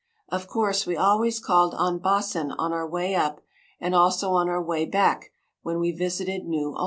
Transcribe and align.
Of 0.29 0.47
course, 0.47 0.87
we 0.87 0.97
always 0.97 1.39
called 1.39 1.75
on 1.75 1.99
Baasen 1.99 2.55
on 2.57 2.73
our 2.73 2.87
way 2.89 3.13
up, 3.13 3.41
and 3.79 3.93
also 3.93 4.31
on 4.31 4.49
our 4.49 4.59
way 4.59 4.83
back, 4.83 5.31
when 5.61 5.79
we 5.79 5.91
visited 5.91 6.43
New 6.43 6.69
Ulm. 6.73 6.79